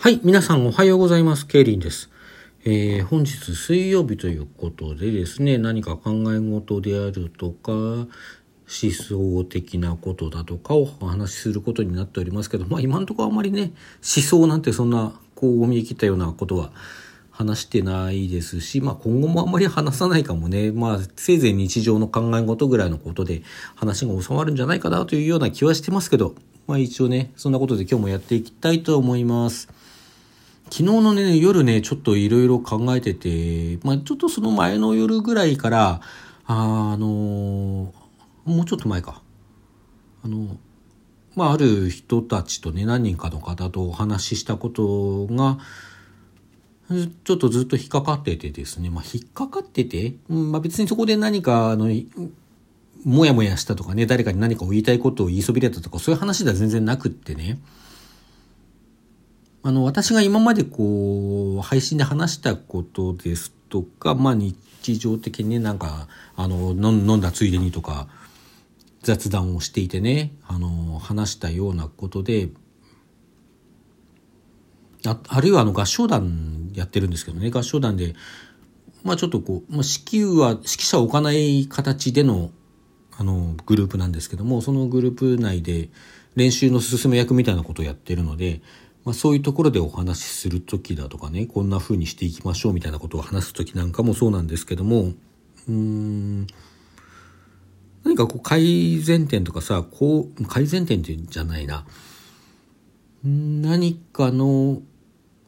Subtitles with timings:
[0.00, 1.46] はい、皆さんおはようございます。
[1.46, 2.08] ケイリンです。
[2.64, 8.06] えー、本日水曜日ということでですね、何か考え事であるとか、思
[8.66, 16.72] 想的なことだとかをお話しすることになっておりますけど、まあ今のところあんまりね、思想なんてそんな、こう、見え切ったようなことは
[17.30, 23.42] 話してないですし、まあ今後もあんまり話さないかもね、まあせいぜい日常の考え事ぐらいのことで
[23.74, 26.34] 話が収まるんじゃないかなというような気はしてますけど、
[26.66, 29.68] まあ一応ね、そんなことで今日もやっていきたいと思います。
[30.70, 36.00] 昨日のね、夜ね、ちょっといろいろ考えてて、まあ、ちょっとその前の夜ぐらいから、
[36.46, 37.92] あ、あの
[38.44, 39.20] もうちょっと前か。
[40.24, 40.56] あの、
[41.34, 45.58] まあ、ある人たちとね、何人かの方とお話ししたことが、
[47.24, 51.88] ちょっとずっと引っかかっててですね、まあ、引っかかってて、まあ、別にそこで何か、あの、
[53.04, 57.58] もやもやしたとかね、誰かに何かを言いたいことを言いそびれたとか、そういう話では全然なくってね、
[59.62, 68.08] あの、私が今までこう、配信で話したことですとか、まあ日常的にね、なんか、あの、飲んだついでにとか、
[69.02, 72.48] 雑談をしていてね、あの、話したようなことで、
[75.06, 78.14] ああるいはあの合唱団やってるんですけどね、合唱団で、
[79.02, 82.50] まあちょっとこう、まあ、指揮は、指揮者を置かない形での、
[83.16, 85.88] あの、グループなんですけども、そのグループ内で
[86.34, 88.60] 練習の進め役みたいなことをやってるので、
[89.04, 95.12] まあ、そういうところでお話しする時だとかねこんな風にしていきましょうみたいなことを話す時なんかもそうなんですけども
[95.68, 96.46] うん
[98.04, 101.84] 何かこう改善点とかさこう改善点ってじゃないな。
[103.22, 104.80] 何かの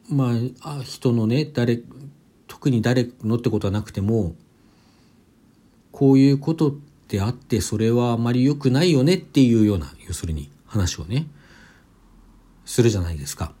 [0.07, 1.81] まあ人のね誰
[2.47, 4.35] 特に誰のってことはなくても
[5.91, 6.71] こういうことっ
[7.07, 11.27] てあってそれはあまり良くないよねっていうような要するに話をね。
[12.65, 13.53] するじゃないですか。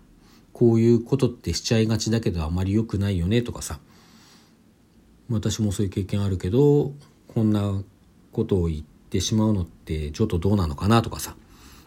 [0.51, 3.79] こういうことってしちゃいがちだけどあまり良くないよねとかさ。
[5.29, 6.93] 私もそういう経験あるけど、
[7.27, 7.81] こんな
[8.31, 11.35] ことを言ってしまうのってちょっとどうなのかなとかさ。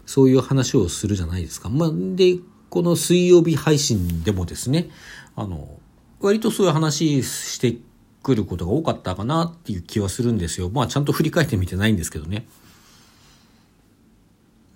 [0.06, 1.68] そういう話をするじゃないですか。
[1.68, 2.38] まあ、で、
[2.70, 4.88] この水曜日配信でもですね、
[5.34, 5.80] あの、
[6.20, 7.76] 割とそういう話して
[8.22, 10.70] くることが多かったかなっていう気はするんですよ。
[10.70, 12.46] まあちゃんと振り返ってみてないんですけどね。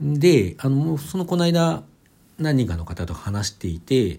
[0.01, 1.85] で、あの、そのこの間、
[2.41, 4.19] 何人かの方と話していてやっ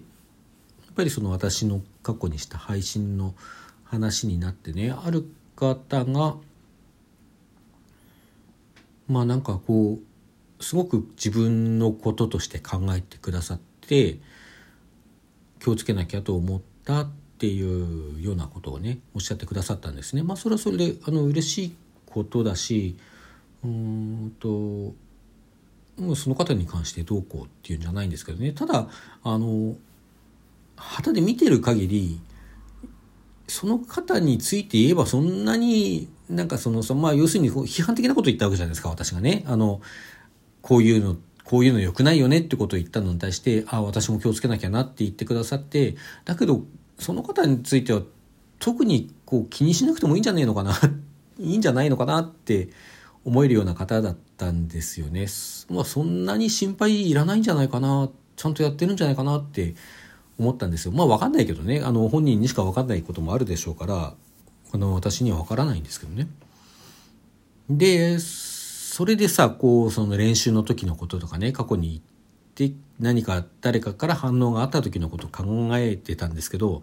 [0.94, 3.34] ぱりその私の過去にした配信の
[3.84, 6.36] 話になってねある方が
[9.08, 9.98] まあなんかこ
[10.60, 14.18] うすごく自分のこととして考えてくださって
[15.58, 20.22] 気をつけなきゃと思ったっていうようなことをねおっしゃってくださったんですね。
[20.22, 22.96] まあそれはそれであの嬉しいことだし
[23.64, 24.94] うーんと
[26.16, 28.52] その方に関してどうこうっていうんじゃないんですけどね。
[28.52, 28.88] ただ
[29.22, 29.76] あの
[30.76, 32.20] 旗で見てる限り
[33.46, 39.44] その方について言えばそんなになんかそのまあ要するに批判的なこと言ったわけじゃないですか私がね。
[39.46, 39.80] あの
[40.62, 46.62] こういうのこういうの良くないよねってことを言ったのに対してああ私も気をつけなきゃなって言ってくださってだけど
[46.98, 48.02] その方については
[48.58, 50.72] 特にこう気にしなくてもいいんじゃねえのかな
[51.38, 52.68] いいんじゃないのかなって
[53.24, 55.26] 思えるような方だったんですよね。
[55.70, 59.74] まあそんなに心配いらないんじゃないかな、ちゃんとやってるんじゃないかなって
[60.38, 60.92] 思ったんですよ。
[60.92, 64.14] まあわかんないけどね、あの本人にしかわかんないこともあるでしょうから、
[64.72, 66.28] あの私にはわからないんですけどね。
[67.70, 72.02] で、それでさ、こうその練習の時のこととかね、過去に
[72.68, 76.82] で何か誰かから反応があった時のことを考えてたんですけど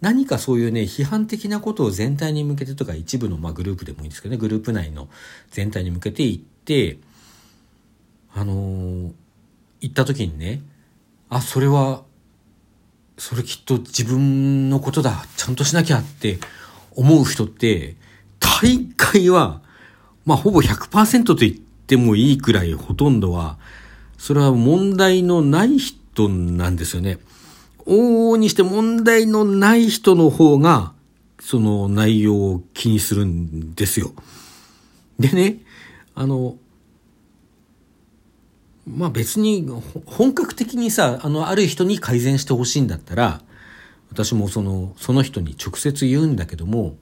[0.00, 5.08] 何かそういうね批判的なことを全体に向けてとか一部の、まあ、グループでもいいんですけどねグループ内の
[5.52, 6.98] 全体に向けて言って
[8.34, 9.12] あのー、
[9.80, 10.62] 言った時にね
[11.28, 12.02] あそれは
[13.16, 16.38] それきっと自分のことだちゃんとしなきゃって
[16.96, 17.94] 思う人って
[18.40, 19.60] 大会は
[20.26, 23.58] まあほぼ100%と言ってもいいくらいほとんどは
[24.20, 27.18] それは問題のない人なんですよね。
[27.86, 30.92] 往々にして問題のない人の方が、
[31.40, 34.12] その内容を気にするんですよ。
[35.18, 35.56] でね、
[36.14, 36.58] あの、
[38.86, 39.66] まあ別に
[40.04, 43.40] 本格的にさ、あの、ある人に改善してほしいんだったら、
[44.10, 46.94] 私もその、その人に直接言うんだけども、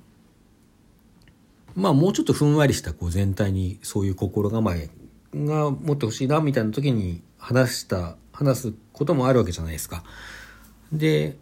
[1.74, 4.88] まあもうちょっとふんわりしたこう全体にそういう心構え
[5.34, 10.04] が持ってほしいなみたいな時に話した話すこともあるわけじゃないですか。
[10.92, 11.36] で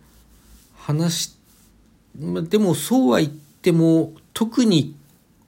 [0.76, 1.36] 話し
[2.48, 4.96] でもそうは言っても特に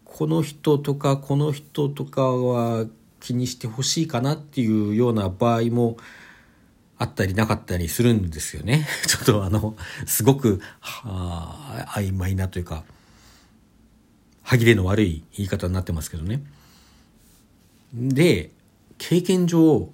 [0.04, 2.86] この人とかこの人とかは
[3.20, 5.96] 気にしてほしいかなっていうような場合も
[6.98, 8.86] あったりなかったりするんですよね。
[9.06, 9.76] ちょっとあの、
[10.06, 12.84] すごく、はあ、曖昧なというか、
[14.42, 16.42] 歯切れの悪い言い方になってますけどね。
[17.94, 18.50] で、
[18.98, 19.88] 経験上、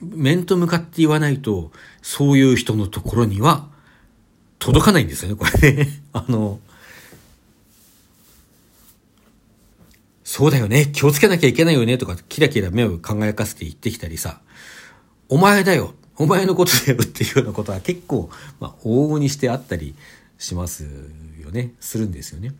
[0.00, 1.70] 面と向かって言わないと、
[2.02, 3.68] そういう人のところには
[4.58, 5.88] 届かないんですよね、これね。
[6.12, 6.60] あの、
[10.24, 14.40] そうだよね、気をつけなきゃいけないよね、とか、キラキラ目を輝かせて言ってきたりさ、
[15.28, 18.30] お前だよ、お前のことだよっていうようなことは結構、
[18.60, 19.94] まあ、往々にしてあったり
[20.38, 20.84] します
[21.40, 22.52] よね、するんですよね。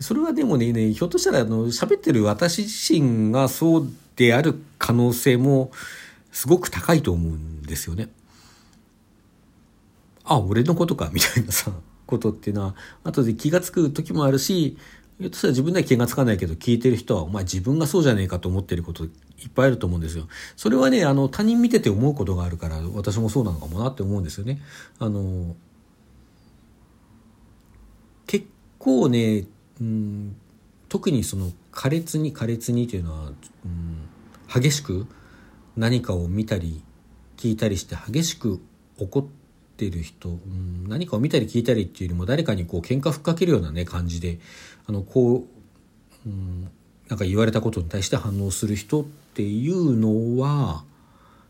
[0.00, 5.70] それはでもね、ねひょっとしたら、あの、喋ってる私自身がそうである可能性も
[6.32, 8.08] すごく高いと思うんですよね。
[10.24, 11.70] あ、俺のことか、みたいなさ、
[12.06, 12.74] ことっていうのは、
[13.04, 14.78] 後で気がつく時もあるし、
[15.18, 19.10] ひょっとしたら自分では気がつかないけど、聞いてる人は、お前自分がそうじゃねえかと思ってることいっ
[19.54, 20.28] ぱいあると思うんですよ。
[20.56, 24.62] それはね、あの、他人見てて思うことがあるから、私もそうなのかもなって思うんですよね。
[24.98, 25.56] あの、
[28.26, 28.46] 結
[28.78, 29.44] 構ね、
[29.80, 30.36] うん、
[30.88, 33.32] 特にその苛烈に苛烈にというのは、
[33.64, 34.08] うん、
[34.52, 35.06] 激しく
[35.76, 36.82] 何かを見たり
[37.36, 38.60] 聞いたりして激しく
[38.98, 39.24] 怒っ
[39.76, 44.38] てる人、うん、何かを見たり聞いたりっていうよりも誰かにこう喧嘩ふっかけるようなね感じで
[44.86, 45.46] あのこ
[46.26, 46.70] う、うん、
[47.08, 50.84] なんか言われたことに対して反応する人っていうのは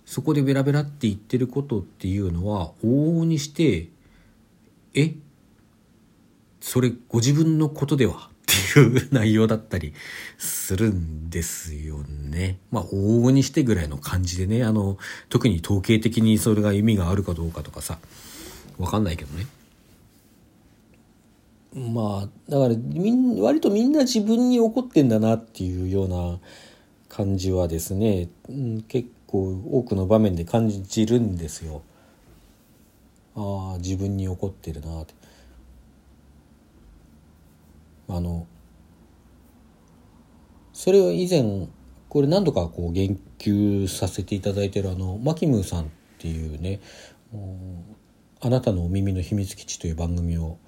[0.07, 3.89] そこでベラベラって言ってることっていうのは往々にして
[4.95, 5.07] え？
[5.07, 5.15] っ
[6.61, 9.95] それご自分のことではっていう内容だったり
[10.39, 12.59] するんですよね。
[12.71, 14.99] まあ、往々にしてぐらいの感じでね、あの、
[15.29, 17.99] 特に統計的にそれが意味があるかどうかとかさ、
[18.79, 19.47] わかんないけどね。
[21.73, 26.39] まあ、だからみん、割とみんな自分に怒ってんだなっていうような
[27.09, 28.29] 感じはですね、
[28.89, 31.83] 結構多くの場面で感じるんですよ。
[33.37, 35.20] ああ、自分に怒ってるなって。
[38.15, 38.47] あの
[40.73, 41.69] それを以前
[42.09, 45.87] これ何度かこう言及させていただいてるあのマキムーさんっ
[46.19, 46.81] ていうね
[48.41, 50.59] 「あなたのお耳の秘密基地」という番組を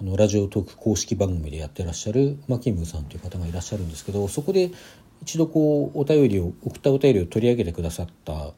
[0.00, 4.72] あのラジオトーク公式番組でやってらっしゃるマキムーさんという方がいらっしゃるんですけどそこで
[5.22, 8.52] 一度こうお便りを送ったお便りを取り上げてくださった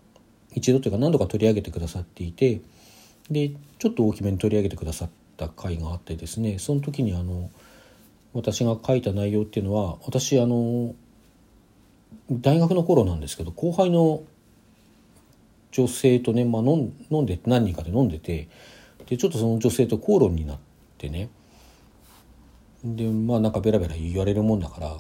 [0.55, 2.63] 一度というか何度か取り上げてくださっていて
[3.31, 7.51] でちょっと大きめに取り上げてくださった回があってですねその時にあの
[8.37, 10.95] 「私が書いた内容っていうのは私あの
[12.31, 14.25] 大学の頃なんですけど後輩の
[15.73, 18.49] 女性とね、まあ、飲ん飲んで何人かで飲んでて
[19.07, 20.59] でちょっとその女性と口論になっ
[20.99, 21.31] てね
[22.85, 24.97] でまあなんかベラベラ言われるもんだから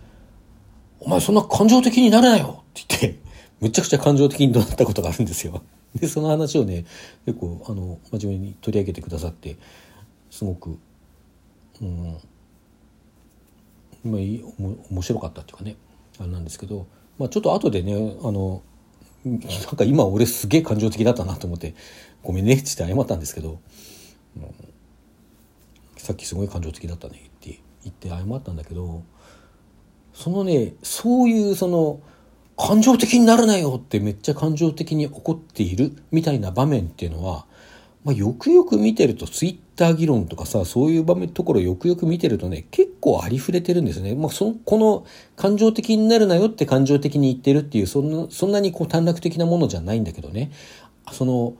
[1.00, 3.20] 「お前そんな感情的になれなよ!」って言って
[3.60, 5.62] むちゃくちゃ感情的に怒鳴ったことがあるんですよ。
[5.94, 6.86] でその話をね
[7.26, 9.56] 結構あの真面目に取り上げてくださって
[10.30, 10.78] すごく
[11.80, 12.18] うん。
[14.02, 14.20] まあ、
[14.90, 15.76] 面白かったっていうかね。
[16.20, 16.86] あれなんですけど、
[17.18, 18.62] まあ、ちょっと後でねあの
[19.24, 19.40] なん
[19.76, 21.74] か今俺すげえ感情的だったなと思って
[22.22, 23.60] 「ごめんね」って言って謝ったんですけど、
[24.36, 24.54] うん、
[25.96, 29.02] さっきすごい感情的だったねって言って謝ったんだけど
[30.14, 32.00] そのねそういうその
[32.56, 37.46] 感情的にならなよってめっちゃ感情的に怒っているみたいな場面っていうのは
[38.04, 44.14] まあ、よくよく見てるとツイッター議論とかさそういう場面ところよくよく見てるとね結構ありふれてるんですね。
[44.14, 50.50] まあ、そのこの感情的になるなよって感情的に言ってるっていうそんなそんなにこう短絡的なものじゃないんだけどね
[51.12, 51.54] その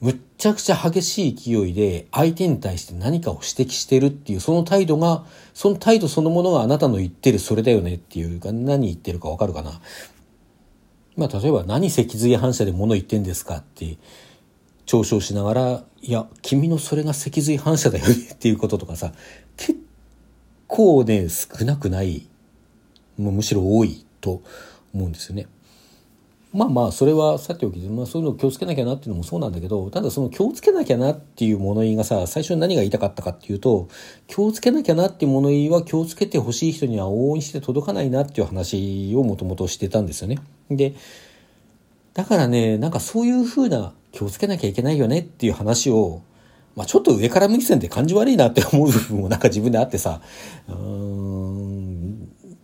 [0.00, 5.24] むっちゃくちゃ激しい勢いで相手に対して何かを指摘してるっていうその態度が
[5.54, 9.80] その態度そのものがあなたの言ってるそれだよねっていうか何言ってるかわかるかな。
[11.16, 13.96] まあ例えば何脊髄反射で物言ってんですかって
[14.86, 19.12] 嘲笑しながら、いや、君のそれが脊髄反射だよねっていうこととかさ、
[19.56, 19.78] 結
[20.68, 22.26] 構ね、少なくない、
[23.18, 24.42] もうむしろ多いと
[24.94, 25.48] 思うんですよね。
[26.52, 33.88] まあまあ、それはさておきまあそういうのを気をつけなきゃなっていうのもそうなんだけど、ただその気をつけなきゃなっていう物言いがさ、最初に何が言いたかったかっていうと、
[34.26, 40.38] 気をつけなきゃなっていう物言いは気をつけてほしい人には応援して届かないなっていう話をもともとしてたんですよね。
[40.70, 40.94] で、
[42.14, 46.22] だからね、なんかそういうふうな気をつけなきゃいけないよねっていう話を、
[46.74, 50.22] まあ、ちょっと上から向き線で感じ悪いなって思う部分もなんか自分であってさ、
[50.68, 50.74] うー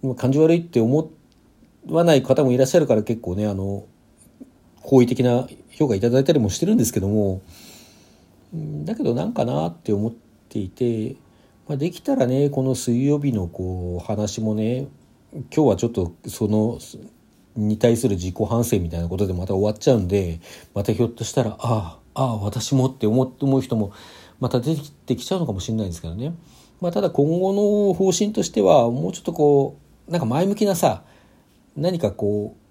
[0.09, 1.11] ん、感じ悪いって思
[1.88, 3.85] わない方もいらっしゃるから結構ね、あの、
[4.80, 7.42] 好意的な評価いただいたりもしてるんですけども、
[8.85, 10.12] だけどなんかなって思っ
[10.49, 11.16] ていて、
[11.68, 14.88] まあ、できたらね、この水曜日のこう話もね、
[15.32, 16.78] 今日はちょっとその
[17.56, 20.40] に対する自己反省みたいなことでまた終わっちゃうんで
[20.75, 23.92] またひょっとしたらああああ私もって思思う人も
[24.40, 26.35] また出てきちゃうのかもしれないんですけどね、
[26.80, 29.78] まあ、ただ今後の方針としてはもうちょっとこ
[30.09, 31.04] うなんか前向きなさ
[31.76, 32.62] 何かこう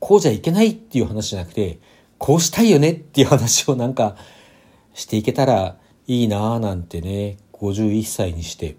[0.00, 1.78] こうじゃいけないっていう話じゃなくて
[2.18, 4.16] こうしたいよねっていう話をなんか
[4.92, 5.76] していけたら
[6.06, 8.76] いいなあなんてね51歳にして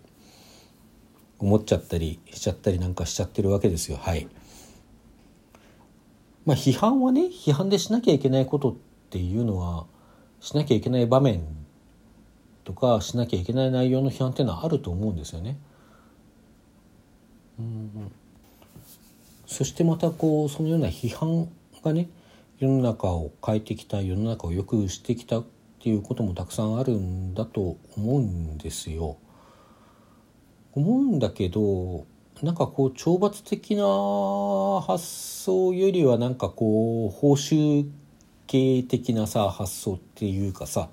[1.39, 4.27] 思っちゃったりしちゃったりなんかしちゃってるわけですよはい。
[6.45, 8.75] まあ批判はね批判でしなきゃいけないことっ
[9.09, 9.85] ていうのは
[10.39, 11.43] しなきゃいけない場面
[12.63, 15.57] とかしなきゃいけない内容の批判っていうのはあると思うんですよね。
[17.59, 18.11] うん
[19.45, 21.49] そしてまたこうそのような批判
[21.83, 22.09] がね
[22.59, 25.45] 世の中を変えてきた世の中を良くしてきたっ
[25.79, 29.17] ていうこともたくさんあるんだと思うんですよ。
[30.73, 32.05] 思うんだけど
[32.41, 33.83] なんかこう懲罰的な
[34.85, 37.87] 発想よりはなんかこう報酬
[38.47, 40.89] 系的なさ発想っていうかさ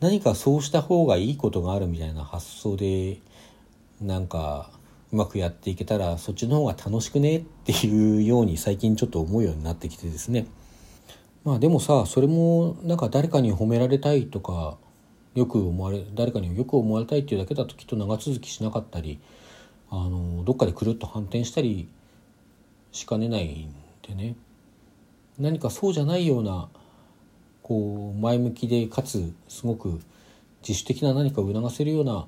[0.00, 3.18] 何かそうした方がいいことがあるみたいな発想で
[4.00, 4.70] なんか
[5.12, 10.46] うまくやっていけたらそっちの方が楽しくねっていうように最近ちょっと思うようになってきてですね。
[11.44, 14.76] まあでもさそれもなんか誰かに褒められたいとか
[15.34, 19.20] よく思われ誰かによく思われたいっていうだけだときっと長続きしなかったり
[19.90, 21.88] あのどっかでくるっと反転したり
[22.92, 23.74] しかねないん
[24.06, 24.36] でね
[25.38, 26.68] 何かそうじゃないような
[27.62, 30.00] こう前向きでかつすごく
[30.66, 32.26] 自主的な何かを促せるような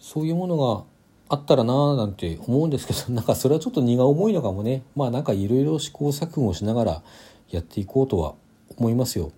[0.00, 0.84] そういうものが
[1.28, 7.02] あったらなーなんて思うんですけど なんかそれはちょっと荷が重いのかもねまあなんかいろいろ試行錯誤しながら
[7.50, 8.34] やっていこうとは
[8.76, 9.30] 思いますよ。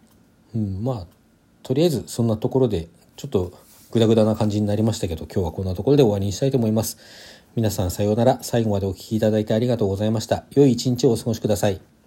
[0.55, 1.07] うん、まあ
[1.63, 3.53] とりあえずそんなところでちょっと
[3.91, 6.99] グダグダな感じになりましたけど今日はこんなところで終わりにしたいと思います。
[7.57, 8.39] 皆さんさようなら。
[8.43, 10.45] 最後までお聴きいただいてありがとうございました。
[10.51, 11.98] 良い一日をお過ごしください。